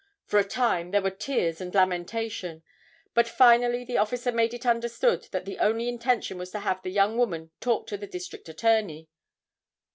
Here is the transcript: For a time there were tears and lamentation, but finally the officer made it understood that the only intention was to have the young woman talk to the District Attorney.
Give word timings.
For 0.25 0.39
a 0.39 0.43
time 0.43 0.89
there 0.89 1.01
were 1.03 1.11
tears 1.11 1.61
and 1.61 1.75
lamentation, 1.75 2.63
but 3.13 3.27
finally 3.27 3.85
the 3.85 3.99
officer 3.99 4.31
made 4.31 4.51
it 4.51 4.65
understood 4.65 5.27
that 5.29 5.45
the 5.45 5.59
only 5.59 5.87
intention 5.87 6.39
was 6.39 6.49
to 6.53 6.59
have 6.61 6.81
the 6.81 6.89
young 6.89 7.19
woman 7.19 7.51
talk 7.59 7.85
to 7.85 7.97
the 7.97 8.07
District 8.07 8.49
Attorney. 8.49 9.09